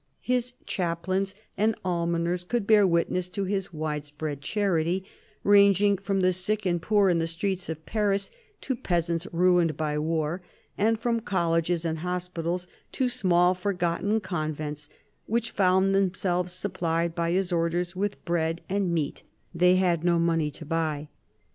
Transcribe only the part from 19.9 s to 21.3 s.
no money to buy.